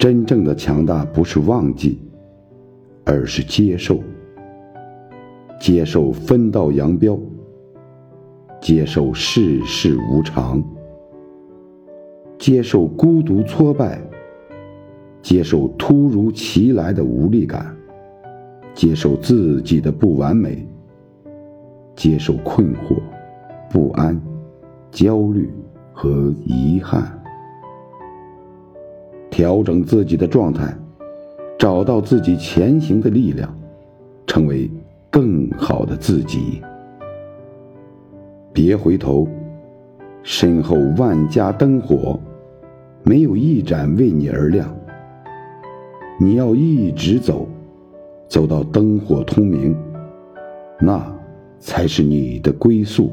[0.00, 2.00] 真正的强大不是忘记，
[3.04, 4.00] 而是接受。
[5.60, 7.20] 接受分道扬镳，
[8.62, 10.64] 接受世事无常，
[12.38, 14.00] 接受孤独挫败，
[15.20, 17.76] 接受突如其来的无力感，
[18.72, 20.66] 接受自己的不完美，
[21.94, 22.96] 接受困惑、
[23.70, 24.18] 不安、
[24.90, 25.52] 焦虑
[25.92, 27.19] 和遗憾，
[29.40, 30.70] 调整自己的状态，
[31.58, 33.50] 找到自己前行的力量，
[34.26, 34.70] 成为。
[35.12, 36.62] 更好的自己，
[38.52, 39.26] 别回头，
[40.22, 42.20] 身后万家灯火，
[43.02, 44.72] 没有一盏为你而亮。
[46.20, 47.48] 你要一直走，
[48.28, 49.74] 走到灯火通明，
[50.78, 51.02] 那
[51.58, 53.10] 才是你的归宿。